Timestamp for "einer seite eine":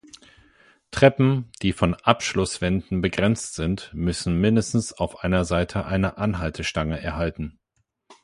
5.23-6.17